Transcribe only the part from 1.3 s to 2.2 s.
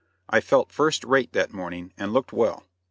that morning, and